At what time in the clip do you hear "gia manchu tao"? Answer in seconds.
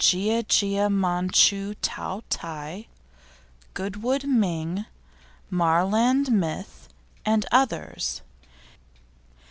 0.41-2.23